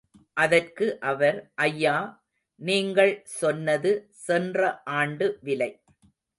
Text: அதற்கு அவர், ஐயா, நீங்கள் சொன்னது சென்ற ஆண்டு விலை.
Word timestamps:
அதற்கு 0.37 0.85
அவர், 1.01 1.37
ஐயா, 1.65 1.93
நீங்கள் 2.61 3.13
சொன்னது 3.39 3.91
சென்ற 4.25 4.81
ஆண்டு 4.99 5.27
விலை. 5.41 5.71